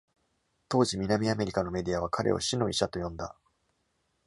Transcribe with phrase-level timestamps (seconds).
[0.67, 3.35] 当時、南アメリカのメディアは彼を「死の医者」と呼んだ。